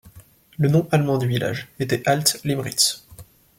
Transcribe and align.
Le 0.57 0.67
nom 0.67 0.87
allemand 0.91 1.19
du 1.19 1.27
village 1.27 1.67
était 1.77 2.01
Alt 2.09 2.39
Limmritz. 2.43 3.05